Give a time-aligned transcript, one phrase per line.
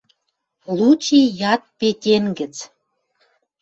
[0.77, 1.19] Лучи
[1.51, 2.55] яд Петен гӹц.